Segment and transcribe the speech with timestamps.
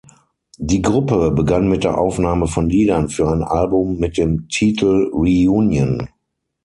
[0.57, 6.09] Die Gruppe begann mit der Aufnahme von Liedern für ein Album mit dem Titel „Reunion“.